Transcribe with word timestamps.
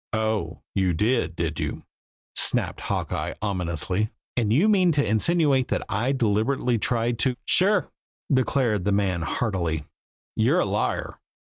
"Oh, 0.13 0.63
you 0.73 0.93
did, 0.95 1.35
did 1.35 1.59
you!" 1.59 1.83
snapped 2.33 2.81
Hawkeye 2.81 3.35
ominously. 3.39 4.09
"And 4.35 4.51
you 4.51 4.67
mean 4.67 4.91
to 4.93 5.05
insinuate 5.07 5.67
that 5.67 5.83
I 5.89 6.11
deliberately 6.11 6.79
tried 6.79 7.19
to" 7.19 7.35
"Sure!" 7.45 7.91
declared 8.33 8.83
the 8.83 8.91
man 8.91 9.21
heartily. 9.21 9.85
"You're 10.35 10.61
a 10.61 10.65
liar!" 10.65 11.19